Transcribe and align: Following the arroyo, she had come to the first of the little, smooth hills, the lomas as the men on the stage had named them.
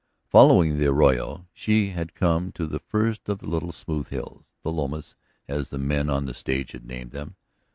Following 0.29 0.79
the 0.79 0.87
arroyo, 0.87 1.45
she 1.53 1.89
had 1.91 2.15
come 2.15 2.51
to 2.53 2.65
the 2.65 2.79
first 2.79 3.29
of 3.29 3.37
the 3.37 3.47
little, 3.47 3.71
smooth 3.71 4.07
hills, 4.07 4.41
the 4.63 4.71
lomas 4.71 5.15
as 5.47 5.69
the 5.69 5.77
men 5.77 6.09
on 6.09 6.25
the 6.25 6.33
stage 6.33 6.71
had 6.71 6.85
named 6.87 7.11
them. 7.11 7.35